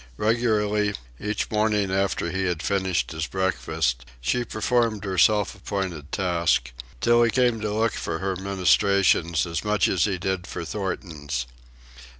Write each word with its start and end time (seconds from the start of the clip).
Regularly, 0.17 0.95
each 1.19 1.51
morning 1.51 1.91
after 1.91 2.31
he 2.31 2.45
had 2.45 2.63
finished 2.63 3.11
his 3.11 3.27
breakfast, 3.27 4.03
she 4.19 4.43
performed 4.43 5.03
her 5.03 5.19
self 5.19 5.53
appointed 5.53 6.11
task, 6.11 6.71
till 7.01 7.21
he 7.21 7.29
came 7.29 7.61
to 7.61 7.71
look 7.71 7.93
for 7.93 8.17
her 8.17 8.35
ministrations 8.35 9.45
as 9.45 9.63
much 9.63 9.87
as 9.87 10.05
he 10.05 10.17
did 10.17 10.47
for 10.47 10.65
Thornton's. 10.65 11.45